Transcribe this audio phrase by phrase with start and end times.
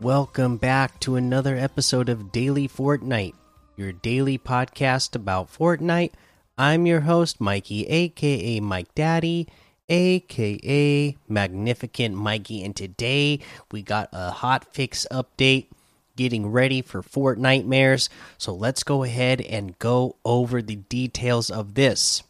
[0.00, 3.34] Welcome back to another episode of Daily Fortnite,
[3.76, 6.10] your daily podcast about Fortnite.
[6.58, 9.48] I'm your host, Mikey, aka Mike Daddy,
[9.88, 13.38] aka Magnificent Mikey, and today
[13.70, 15.68] we got a hot fix update
[16.16, 18.08] getting ready for Fortnitemares.
[18.36, 22.24] So let's go ahead and go over the details of this.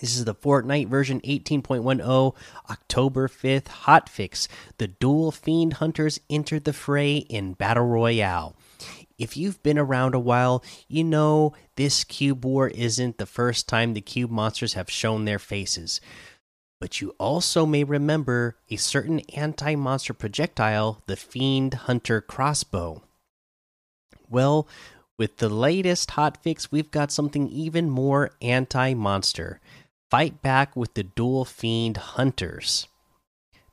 [0.00, 2.34] This is the Fortnite version 18.10,
[2.70, 4.46] October 5th hotfix.
[4.76, 8.54] The dual fiend hunters entered the fray in Battle Royale.
[9.18, 13.94] If you've been around a while, you know this cube war isn't the first time
[13.94, 16.02] the cube monsters have shown their faces.
[16.78, 23.02] But you also may remember a certain anti monster projectile, the Fiend Hunter crossbow.
[24.28, 24.68] Well,
[25.18, 29.60] with the latest hotfix, we've got something even more anti monster.
[30.08, 32.86] Fight back with the Dual Fiend Hunters.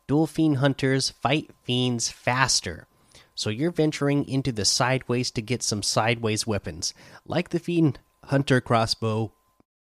[0.08, 2.88] Dual Fiend Hunters fight fiends faster.
[3.36, 6.95] So you're venturing into the sideways to get some sideways weapons.
[7.28, 9.31] Like the Fiend Hunter crossbow,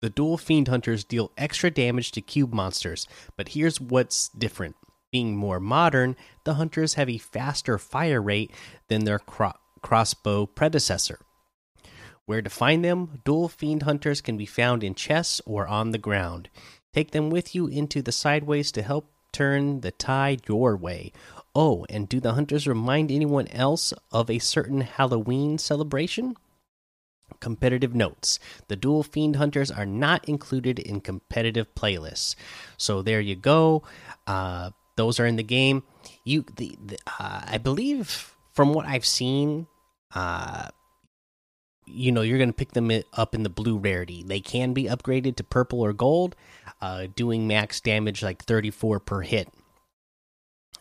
[0.01, 3.07] the Dual Fiend Hunters deal extra damage to cube monsters.
[3.37, 4.75] But here's what's different.
[5.09, 8.51] Being more modern, the hunters have a faster fire rate
[8.89, 11.19] than their cro crossbow predecessor.
[12.31, 13.19] Where to find them?
[13.25, 16.47] Dual Fiend Hunters can be found in chests or on the ground.
[16.93, 21.11] Take them with you into the sideways to help turn the tide your way.
[21.53, 26.37] Oh, and do the hunters remind anyone else of a certain Halloween celebration?
[27.41, 32.37] Competitive notes The Dual Fiend Hunters are not included in competitive playlists.
[32.77, 33.83] So there you go.
[34.25, 35.83] Uh, those are in the game.
[36.23, 39.67] You, the, the uh, I believe, from what I've seen,
[40.15, 40.69] uh,
[41.91, 44.23] you know you're going to pick them up in the blue rarity.
[44.23, 46.35] They can be upgraded to purple or gold
[46.81, 49.49] uh, doing max damage like 34 per hit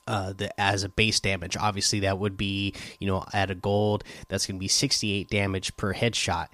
[0.07, 1.57] uh, the, as a base damage.
[1.57, 5.77] Obviously that would be you know at a gold that's going to be 68 damage
[5.77, 6.49] per headshot.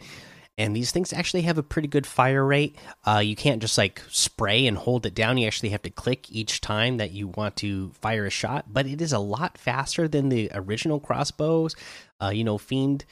[0.59, 2.77] And these things actually have a pretty good fire rate.
[3.05, 5.37] Uh, you can't just like spray and hold it down.
[5.37, 8.73] You actually have to click each time that you want to fire a shot.
[8.73, 11.77] But it is a lot faster than the original crossbows.
[12.23, 13.05] Uh, you know fiend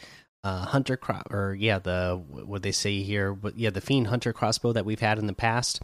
[0.44, 4.32] uh, hunter cro or yeah the what they say here but yeah the fiend hunter
[4.32, 5.80] crossbow that we've had in the past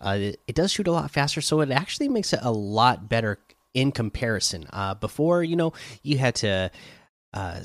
[0.00, 3.08] uh, it, it, does shoot a lot faster so it actually makes it a lot
[3.08, 3.38] better
[3.74, 4.66] in comparison.
[4.72, 5.72] Uh, before you know
[6.02, 6.70] you had to
[7.34, 7.60] uh,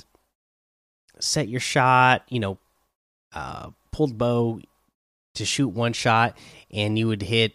[1.20, 2.58] set your shot you know
[3.34, 4.60] uh, pulled bow
[5.34, 6.38] to shoot one shot
[6.72, 7.54] and you would hit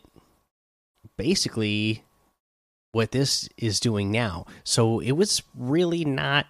[1.17, 2.05] basically
[2.93, 4.47] what this is doing now.
[4.65, 6.47] So it was really not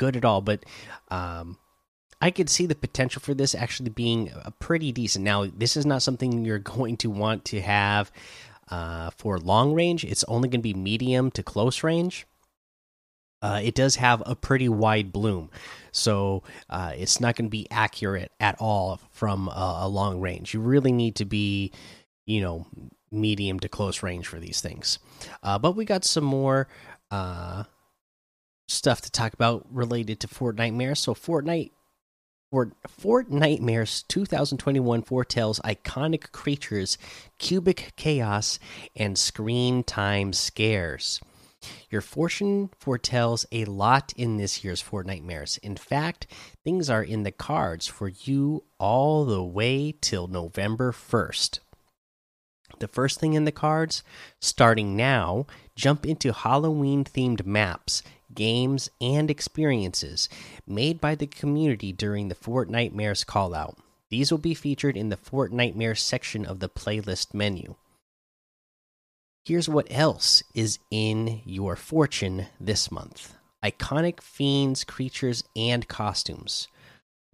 [0.00, 0.64] good at all, but
[1.10, 1.58] um,
[2.22, 5.26] I could see the potential for this actually being a pretty decent.
[5.26, 8.10] Now, this is not something you're going to want to have
[8.70, 10.04] uh, for long range.
[10.04, 12.26] It's only going to be medium to close range.
[13.42, 15.50] Uh, it does have a pretty wide bloom,
[15.92, 20.52] so uh, it's not going to be accurate at all from a, long range.
[20.52, 21.72] You really need to be,
[22.26, 22.66] you know,
[23.10, 24.98] medium to close range for these things.
[25.42, 26.68] Uh, but we got some more
[27.10, 27.64] uh,
[28.80, 30.96] stuff to talk about related to Fortnitemares.
[30.96, 31.72] So Fortnite
[32.50, 36.96] for Fortnitemares 2021 foretells iconic creatures,
[37.38, 38.58] cubic chaos,
[38.96, 41.20] and screen time scares.
[41.90, 45.58] Your fortune foretells a lot in this year's Fortnitemares.
[45.58, 46.26] In fact,
[46.64, 51.58] things are in the cards for you all the way till November 1st.
[52.78, 54.02] The first thing in the cards,
[54.40, 55.46] starting now,
[55.76, 58.02] jump into Halloween themed maps
[58.34, 60.28] games, and experiences
[60.66, 63.76] made by the community during the Fortnitemares callout.
[64.10, 67.76] These will be featured in the Fortnitemares section of the playlist menu.
[69.44, 73.34] Here's what else is in your fortune this month
[73.64, 76.68] iconic fiends, creatures, and costumes.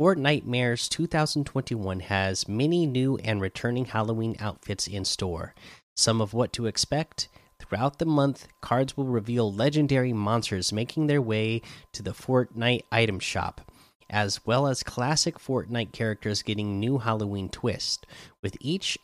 [0.01, 5.55] Fortnitemares 2021 has many new and returning Halloween outfits in store.
[5.97, 7.29] Some of what to expect
[7.69, 13.19] Throughout the month, cards will reveal legendary monsters making their way to the Fortnite item
[13.19, 13.73] shop,
[14.09, 18.07] as well as classic Fortnite characters getting new Halloween twist.
[18.41, 18.99] With each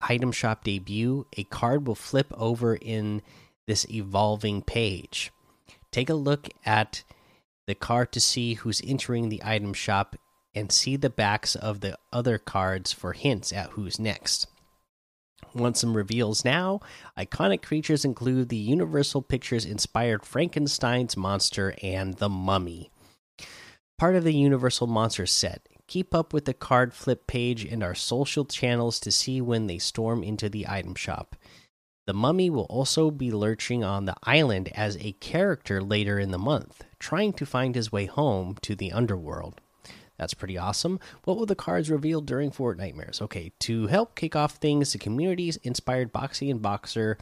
[0.00, 3.20] item shop debut, a card will flip over in
[3.66, 5.32] this evolving page.
[5.90, 7.02] Take a look at
[7.66, 10.16] the card to see who's entering the item shop
[10.54, 14.46] and see the backs of the other cards for hints at who's next.
[15.54, 16.80] Want some reveals now?
[17.16, 22.90] Iconic creatures include the Universal Pictures inspired Frankenstein's monster and the mummy.
[23.98, 25.68] Part of the Universal Monsters set.
[25.88, 29.78] Keep up with the card flip page and our social channels to see when they
[29.78, 31.34] storm into the item shop.
[32.06, 36.38] The mummy will also be lurching on the island as a character later in the
[36.38, 39.60] month, trying to find his way home to the underworld.
[40.18, 40.98] That's pretty awesome.
[41.24, 43.22] What will the cards reveal during Fortnitemares?
[43.22, 47.18] Okay, to help kick off things, the communities inspired Boxy and Boxer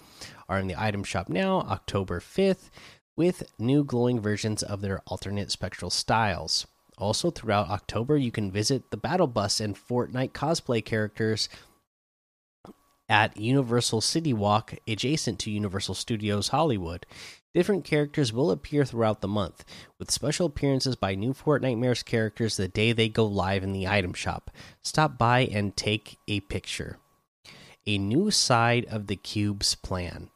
[0.48, 2.70] are in the item shop now, October 5th,
[3.16, 6.66] with new glowing versions of their alternate spectral styles.
[6.98, 11.50] Also, throughout October, you can visit the Battle Bus and Fortnite cosplay characters
[13.08, 17.04] at Universal City Walk, adjacent to Universal Studios Hollywood.
[17.56, 19.64] Different characters will appear throughout the month,
[19.98, 24.12] with special appearances by new Fortnitemares characters the day they go live in the item
[24.12, 24.50] shop.
[24.82, 26.98] Stop by and take a picture.
[27.86, 30.28] A new side of the Cube's plan.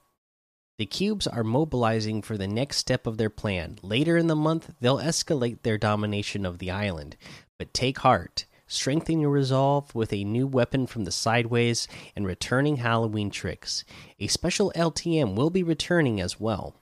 [0.78, 3.78] The cubes are mobilizing for the next step of their plan.
[3.82, 7.18] Later in the month, they'll escalate their domination of the island.
[7.58, 8.46] But take heart.
[8.66, 11.86] Strengthen your resolve with a new weapon from the sideways
[12.16, 13.84] and returning Halloween tricks.
[14.18, 16.79] A special LTM will be returning as well.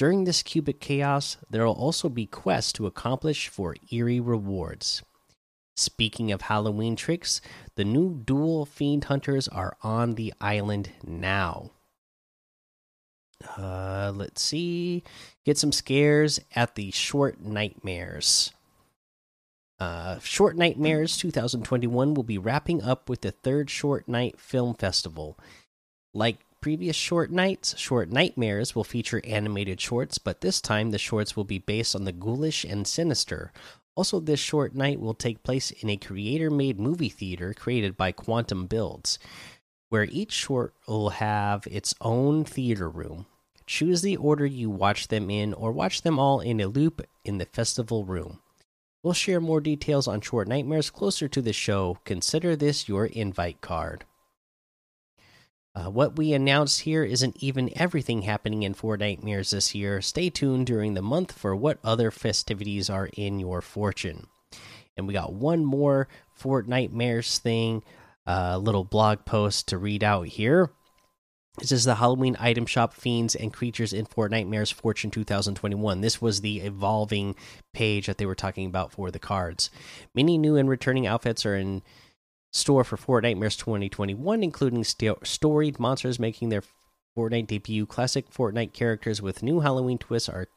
[0.00, 5.02] During this cubic chaos, there will also be quests to accomplish for eerie rewards.
[5.76, 7.42] Speaking of Halloween tricks,
[7.74, 11.72] the new dual fiend hunters are on the island now.
[13.58, 15.04] Uh, let's see.
[15.44, 18.52] Get some scares at the Short Nitemares.
[19.78, 25.38] Uh, Short Nitemares 2021 will be wrapping up with the third Short Nite Film Festival.
[26.14, 31.36] Like previous short nites, Short Nitemares will feature animated shorts, but this time the shorts
[31.36, 33.52] will be based on the ghoulish and sinister.
[33.96, 38.12] Also, this short nite will take place in a creator made movie theater created by
[38.12, 39.18] Quantum Builds,
[39.88, 43.26] where each short will have its own theater room.
[43.66, 47.38] Choose the order you watch them in, or watch them all in a loop in
[47.38, 48.40] the festival room.
[49.02, 51.98] We'll share more details on Short Nitemares closer to the show.
[52.04, 54.04] Consider this your invite card.
[55.74, 60.00] Uh, what we announced here isn't even everything happening in Fortnitemares this year.
[60.00, 64.26] Stay tuned during the month for what other festivities are in your fortune.
[64.96, 66.08] And we got one more
[66.38, 67.84] Fortnitemares thing,
[68.26, 70.70] a uh, little blog post to read out here.
[71.58, 76.00] This is the Halloween item shop fiends and creatures in Fortnitemares Fortune 2021.
[76.00, 77.36] This was the evolving
[77.72, 79.70] page that they were talking about for the cards.
[80.14, 81.82] Many new and returning outfits are in
[82.50, 86.62] store for Fortnitemares 2021, including storied monsters making their
[87.16, 87.86] Fortnite debut.
[87.86, 90.48] Classic Fortnite characters with new Halloween twists are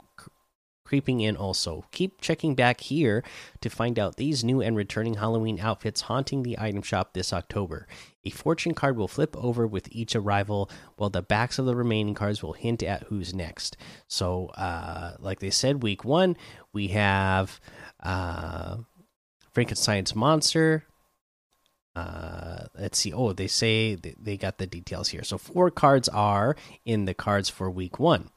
[0.86, 1.86] creeping in also.
[1.92, 3.24] Keep checking back here
[3.62, 7.88] to find out these new and returning Halloween outfits haunting the item shop this October.
[8.26, 12.14] A fortune card will flip over with each arrival, while the backs of the remaining
[12.14, 13.78] cards will hint at who's next.
[14.08, 16.38] So, uh, like they said, week one,
[16.74, 17.60] we have
[18.02, 18.78] uh,
[19.52, 20.86] Frankenstein's Monster.
[21.96, 23.14] Uh, let's see.
[23.14, 25.24] Oh, they say they got the details here.
[25.24, 26.56] So, four cards are
[26.86, 28.30] in the cards for week one.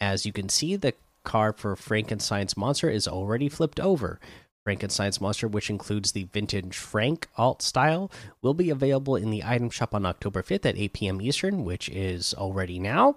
[0.00, 4.20] As you can see, the card for Frankenstein's monster is already flipped over.
[4.64, 8.10] Frankenstein's monster, which includes the vintage Frank alt style,
[8.42, 11.20] will be available in the item shop on October 5th at 8 p.m.
[11.20, 13.16] Eastern, which is already now.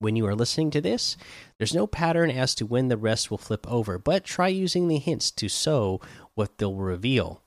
[0.00, 1.16] When you are listening to this,
[1.58, 4.98] there's no pattern as to when the rest will flip over, but try using the
[4.98, 6.00] hints to sew
[6.34, 7.41] what they'll reveal.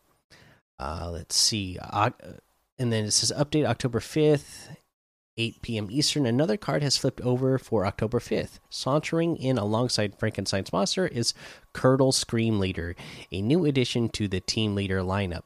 [0.79, 1.77] Uh, let's see.
[1.81, 4.75] And then it says update October 5th
[5.37, 5.87] 8 p.m.
[5.91, 8.59] Eastern, another card has flipped over for October 5th.
[8.69, 11.33] Sauntering in alongside Frankenstein's monster is
[11.73, 12.95] Curdle Scream Leader,
[13.31, 15.43] a new addition to the Team Leader lineup.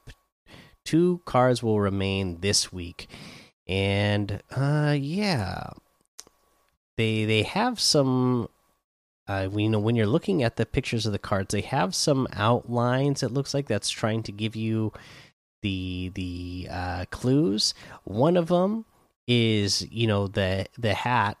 [0.84, 3.08] Two cards will remain this week.
[3.66, 5.70] And uh yeah.
[6.96, 8.48] They they have some
[9.30, 12.26] uh we know when you're looking at the pictures of the cards, they have some
[12.32, 14.92] outlines it looks like that's trying to give you
[15.62, 17.74] the the uh clues.
[18.04, 18.84] One of them
[19.26, 21.36] is you know the the hat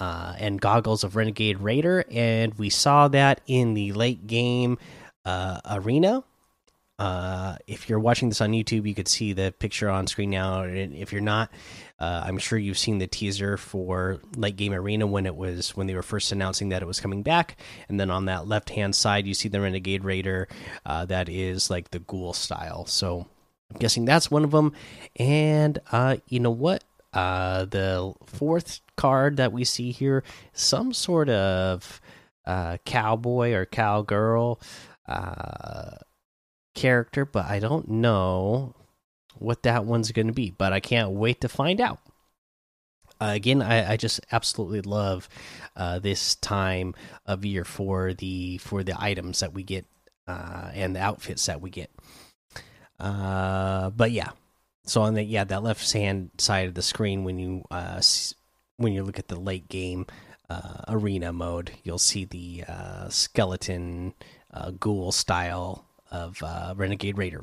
[0.00, 4.78] uh, and goggles of Renegade Raider, and we saw that in the late game
[5.24, 6.24] uh, arena.
[7.04, 10.62] Uh, if you're watching this on YouTube, you could see the picture on screen now.
[10.62, 11.50] And if you're not,
[12.00, 15.86] uh, I'm sure you've seen the teaser for late game arena when it was when
[15.86, 17.58] they were first announcing that it was coming back.
[17.90, 20.48] And then on that left hand side, you see the Renegade Raider
[20.86, 22.86] uh, that is like the ghoul style.
[22.86, 23.26] So
[23.70, 24.72] I'm guessing that's one of them.
[25.16, 26.84] And uh, you know what?
[27.12, 32.00] Uh, the fourth card that we see here, some sort of
[32.86, 34.58] cowboy or cowgirl
[36.74, 38.74] character, but I don't know
[39.38, 40.50] what that one's going to be.
[40.50, 42.00] But I can't wait to find out.
[43.20, 45.28] Uh, again, I, I, just absolutely love
[45.76, 46.94] uh, this time
[47.26, 49.86] of year for the for the items that we get
[50.26, 51.90] uh, and the outfits that we get.
[52.98, 54.30] Uh, but yeah,
[54.84, 58.02] so on the yeah that left hand side of the screen when you uh
[58.78, 60.06] when you look at the late game
[60.50, 62.64] uh, arena mode, you'll see the
[63.08, 64.12] skeleton
[64.52, 67.42] uh, ghoul style of uh, Renegade Raider.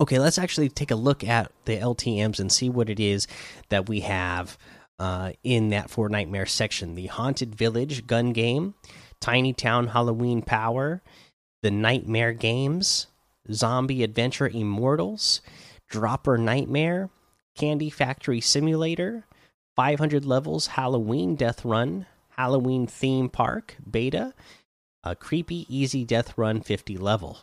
[0.00, 3.26] Okay, let's actually take a look at the LTMs and see what it is
[3.68, 4.56] that we have
[4.98, 6.94] uh, in that Fortnitemares section.
[6.94, 8.74] The Haunted Village gun game,
[9.20, 11.02] Tiny Town Halloween Power,
[11.62, 13.08] the Nightmare Games,
[13.52, 15.42] Zombie Adventure Immortals,
[15.90, 17.10] Dropper Nightmare,
[17.54, 19.26] Candy Factory Simulator,
[19.76, 24.32] 500 levels Halloween Death Run, Halloween Theme Park Beta,
[25.04, 27.38] a creepy easy Death Run 50 level.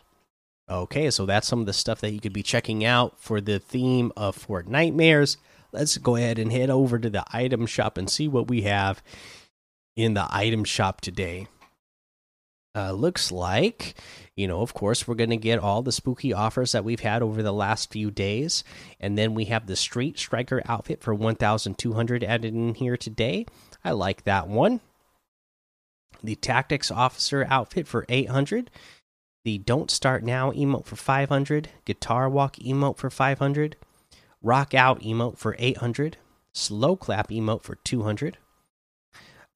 [0.70, 3.58] Okay, so that's some of the stuff that you could be checking out for the
[3.58, 5.38] theme of Fortnitemares.
[5.72, 9.02] Let's go ahead and head over to the item shop and see what we have
[9.96, 11.46] in the item shop today.
[12.74, 13.94] Uh, looks like
[14.38, 17.22] you know, of course, we're going to get all the spooky offers that we've had
[17.22, 18.62] over the last few days.
[19.00, 23.46] And then we have the Street Striker outfit for 1,200 added in here today.
[23.84, 24.80] I like that one.
[26.22, 28.70] The Tactics Officer outfit for 800.
[29.44, 31.70] The Don't Start Now emote for 500.
[31.84, 33.76] Guitar Walk emote for 500.
[34.42, 36.16] Rock Out emote for 800.
[36.52, 38.38] Slow Clap emote for 200.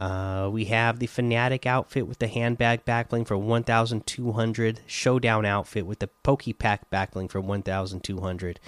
[0.01, 4.81] Uh, we have the Fanatic outfit with the handbag backbling for 1,200.
[4.87, 8.61] Showdown outfit with the Pokepack backbling for 1,200.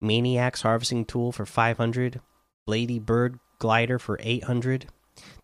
[0.00, 2.20] Maniac's harvesting tool for 500.
[2.66, 4.86] Blady Bird glider for 800.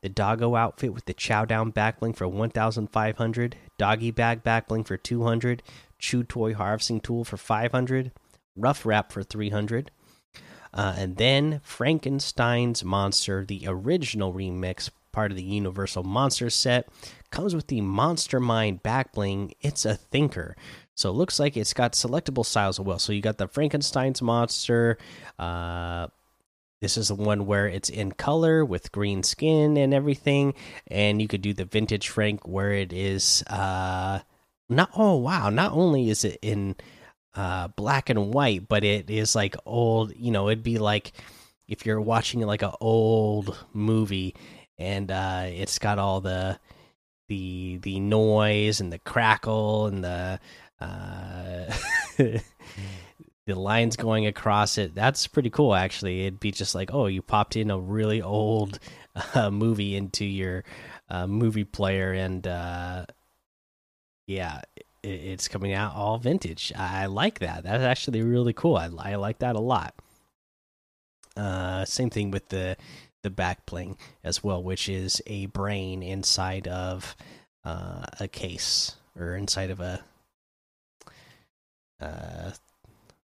[0.00, 3.56] The Doggo outfit with the chow down backbling for 1,500.
[3.78, 5.62] Doggy bag backbling for 200.
[5.98, 8.12] Chew toy harvesting tool for 500.
[8.56, 9.90] Rough wrap for 300.
[10.74, 16.88] Uh, and then Frankenstein's Monster, the original remix, part of the Universal Monster set,
[17.30, 19.52] comes with the Monster Mind backbling.
[19.60, 20.56] It's a thinker.
[20.94, 22.98] So it looks like it's got selectable styles as well.
[22.98, 24.98] So you got the Frankenstein's monster.
[25.38, 26.08] Uh,
[26.82, 30.52] this is the one where it's in color with green skin and everything.
[30.88, 34.18] And you could do the vintage Frank where it is uh,
[34.68, 34.90] not.
[34.96, 35.48] Oh wow!
[35.48, 36.74] Not only is it in
[37.36, 40.12] uh, black and white, but it is like old.
[40.16, 41.12] You know, it'd be like
[41.68, 44.34] if you're watching like an old movie
[44.76, 46.58] and uh, it's got all the
[47.28, 50.40] the the noise and the crackle and the
[50.80, 51.72] uh,
[53.46, 54.94] the lines going across it.
[54.94, 56.22] That's pretty cool, actually.
[56.22, 58.78] It'd be just like, oh, you popped in a really old
[59.34, 60.64] uh, movie into your
[61.08, 63.06] uh, movie player, and uh,
[64.26, 66.72] yeah, it, it's coming out all vintage.
[66.76, 67.64] I like that.
[67.64, 68.76] That's actually really cool.
[68.76, 69.94] I, I like that a lot.
[71.36, 72.76] Uh, same thing with the
[73.22, 77.16] the back bling as well, which is a brain inside of
[77.64, 80.02] uh, a case or inside of a
[82.00, 82.50] uh,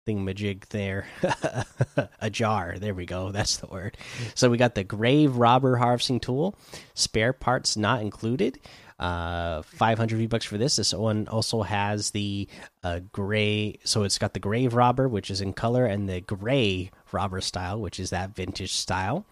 [0.07, 1.07] thingamajig there.
[2.21, 2.77] a jar.
[2.79, 3.31] There we go.
[3.33, 3.97] That's the word.
[4.35, 6.57] So we got the grave robber harvesting tool,
[6.95, 8.59] spare parts not included.
[8.99, 10.77] Uh, 500 V bucks for this.
[10.77, 12.47] This one also has the
[12.85, 16.93] uh, gray, so it's got the grave robber, which is in color, and the gray
[17.11, 19.27] robber style, which is that vintage style.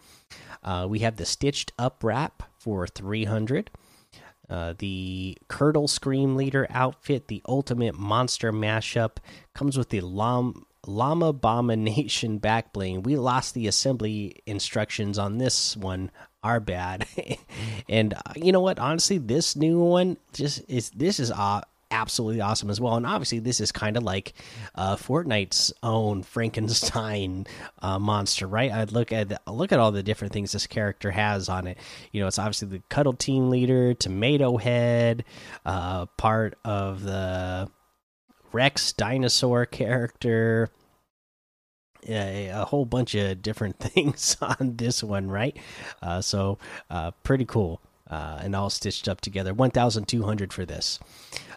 [0.65, 3.71] Uh, we have the stitched up wrap for 300.
[4.50, 9.19] Uh, the Curdle Scream Leader outfit, the ultimate monster mashup,
[9.54, 10.54] comes with the Llama,
[10.87, 13.02] Llama Abomination back bling.
[13.02, 16.11] We lost the assembly instructions on this one.
[16.42, 17.07] Our bad.
[17.88, 18.78] and uh, you know what?
[18.78, 20.90] Honestly, this new one just is.
[20.90, 22.97] This is uh, absolutely awesome as well.
[22.97, 24.32] And obviously, this is kind of like
[24.75, 27.47] uh, Fortnite's own Frankenstein
[27.82, 28.70] uh, monster, right?
[28.70, 31.78] I'd look at look at all the different things this character has on it.
[32.12, 35.25] You know, it's obviously the Cuddle Team Leader, Tomato Head,
[35.64, 37.70] uh, part of the
[38.52, 40.68] Rex dinosaur character.
[42.09, 45.54] A, a, whole bunch of different things on this one, right?
[46.00, 46.56] Uh, so,
[46.88, 47.82] uh, pretty cool.
[48.11, 49.55] Uh, and all stitched up together.
[49.55, 50.99] 1,200 for this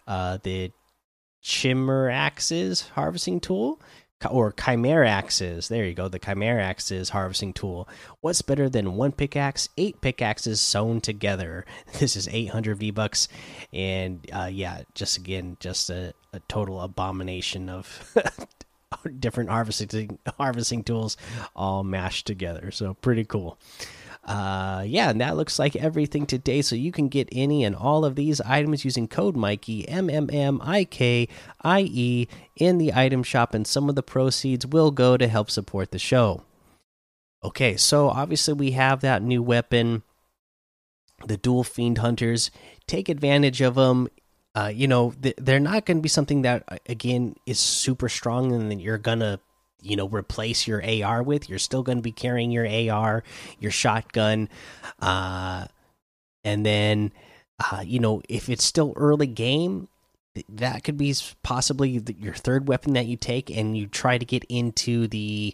[0.07, 0.71] uh, the
[1.43, 3.81] Chimeraxes harvesting tool
[4.29, 5.67] or Chimeraxes.
[5.67, 7.87] There you go, the Chimeraxes harvesting tool.
[8.21, 9.67] What's better than one pickaxe?
[9.77, 11.65] Eight pickaxes sewn together.
[11.99, 13.27] This is 800 V bucks,
[13.71, 18.15] and uh, yeah, just again, just a, a total abomination of
[19.19, 21.17] different harvesting harvesting tools
[21.55, 22.71] all mashed together.
[22.71, 23.57] So pretty cool
[24.25, 26.61] uh, yeah, and that looks like everything today.
[26.61, 30.29] So you can get any and all of these items using code Mikey M M
[30.31, 31.27] M I K
[31.61, 35.51] I E in the item shop, and some of the proceeds will go to help
[35.51, 36.43] support the show.
[37.43, 40.03] Okay, so obviously we have that new weapon,
[41.25, 42.49] the dual fiend hunters.
[42.87, 44.07] Take advantage of them.
[44.55, 48.71] Uh, you know, they're not going to be something that again is super strong and
[48.71, 49.39] that you're gonna
[49.83, 51.49] you know replace your AR with.
[51.49, 53.23] You're still going to be carrying your AR,
[53.59, 54.49] your shotgun,
[54.99, 55.65] uh,
[56.43, 57.11] and then
[57.59, 59.87] uh, you know if it's still early game,
[60.49, 61.13] that could be
[61.43, 65.53] possibly your third weapon that you take, and you try to get into the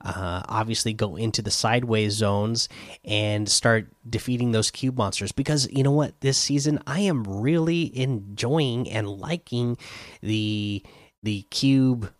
[0.00, 2.68] uh, obviously go into the sideways zones
[3.04, 7.96] and start defeating those cube monsters because you know what this season i am really
[7.98, 9.76] enjoying and liking
[10.22, 10.82] the
[11.22, 12.12] the cube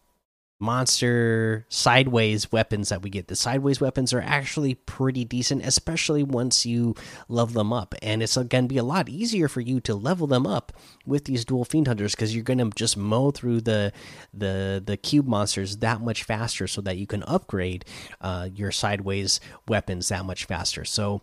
[0.61, 3.29] monster sideways weapons that we get.
[3.29, 6.95] The sideways weapons are actually pretty decent, especially once you
[7.29, 7.95] level them up.
[8.03, 10.73] And it's going to be a lot easier for you to level them up
[11.07, 13.93] with these dual fiend hunters because you're going to just mow through the
[14.35, 17.85] the the cube monsters that much faster, so that you can upgrade
[18.21, 20.85] uh, your sideways weapons that much faster.
[20.85, 21.23] So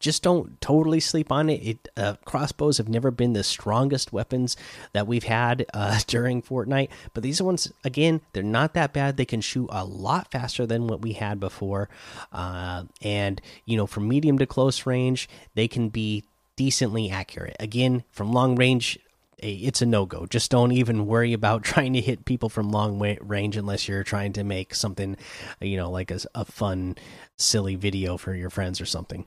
[0.00, 1.62] just don't totally sleep on it.
[1.62, 4.56] It uh, crossbows have never been the strongest weapons
[4.92, 9.16] that we've had uh, during Fortnite, but these ones again, they're not that bad.
[9.16, 11.88] They can shoot a lot faster than what we had before,
[12.32, 16.24] uh, and you know, from medium to close range, they can be
[16.56, 17.56] decently accurate.
[17.60, 18.98] Again, from long range,
[19.38, 20.26] it's a no go.
[20.26, 24.32] Just don't even worry about trying to hit people from long range unless you're trying
[24.34, 25.16] to make something,
[25.60, 26.96] you know, like a, a fun,
[27.36, 29.26] silly video for your friends or something.